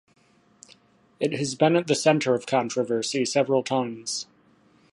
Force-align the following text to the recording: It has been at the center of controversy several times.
It 1.19 1.33
has 1.33 1.53
been 1.53 1.75
at 1.75 1.85
the 1.85 1.93
center 1.93 2.33
of 2.33 2.47
controversy 2.47 3.23
several 3.23 3.61
times. 3.61 4.25